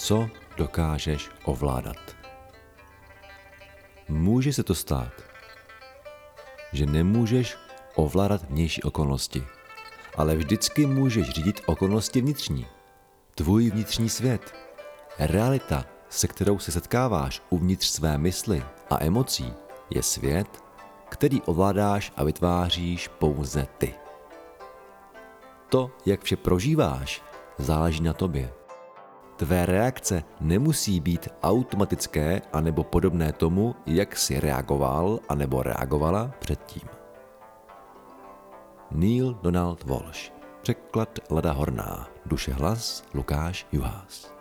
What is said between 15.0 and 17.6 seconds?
realita, se kterou se setkáváš